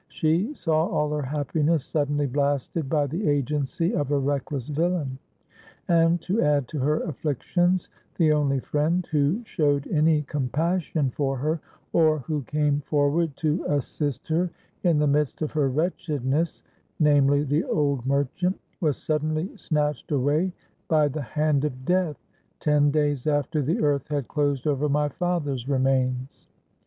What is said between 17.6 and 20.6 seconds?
old merchant—was suddenly snatched away